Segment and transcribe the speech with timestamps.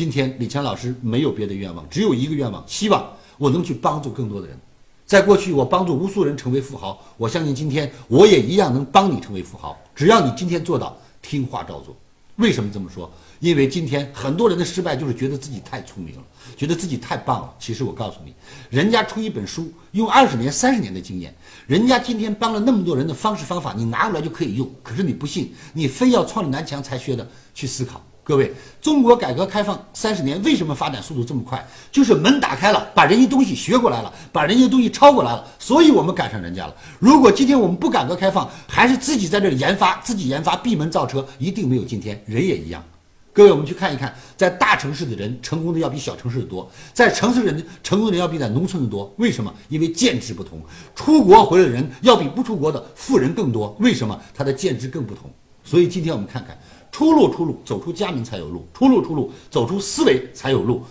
[0.00, 3.06] 今天李强老师没有别的愿望，只有一个愿望，希望
[3.36, 4.58] 我能去帮助更多的人。
[5.04, 9.78] 在过去，我帮助无数人成为富豪，我相信今天我也一样能帮你成为富豪。
[9.94, 11.94] 只要你今天做到听话照做。
[12.36, 13.12] 为什么这么说？
[13.40, 16.22] 因为今天很多人的失败就是觉得自己太聪明了，
[16.56, 17.54] 觉得自己太棒了。
[17.58, 18.32] 其实我告诉你，
[18.70, 21.34] 人家出一本书用二十年、三十年的经验，
[21.66, 24.66] 人家今天帮了那么多人的方式方法，你拿过来就可以用。
[24.82, 28.02] 可是你不信，你非要创立南墙才学的去思考。
[28.22, 31.66] 各位，中国改革开放三十年，为什么发展速度这么快？
[31.90, 36.74] 就是门打开了，把人家东西学过来了，把人家东西抄过来了，所以我们赶上人家了。
[37.00, 42.22] 如果今天我们不改革开放，还是自己在这里研发，自己研发闭门造车，一定没有今天。
[42.26, 42.84] 人也一样。
[43.32, 49.12] 各位，我们去看一看，在大城市的人成功的要比小城市的多，在城市人成功的人要比在农村的多。
[49.16, 49.52] 为什么？
[49.68, 50.60] 因为见识不同。
[50.94, 53.74] 出国回来的人要比不出国的富人更多。
[53.80, 54.20] 为什么？
[54.34, 55.30] 他的见识更不同。
[55.64, 56.56] 所以今天我们看看。
[56.92, 60.82] 出路，出路，走出家门才有路；出路，出路，走出思维才有路。